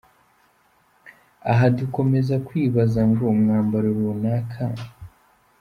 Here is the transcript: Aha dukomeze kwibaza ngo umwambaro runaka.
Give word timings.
Aha 1.51 1.65
dukomeze 1.77 2.35
kwibaza 2.47 2.99
ngo 3.09 3.23
umwambaro 3.33 3.87
runaka. 3.97 4.63